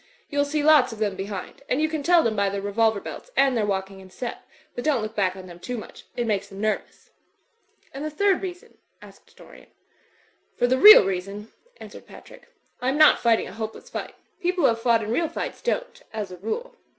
[0.31, 3.29] You'll see lots of them behind; and you can tell them by their revolver belts
[3.37, 6.05] and their walking in step; but don't look back on them too much.
[6.15, 7.11] It makes them nervous."
[7.93, 9.69] "And the third reason?" asked Dorian.
[10.57, 12.47] *Tor the real reason," answered Patrick,
[12.81, 14.15] "I am not fighting a hopeless fight.
[14.39, 16.77] People who have fought in real fights don't, as a rule.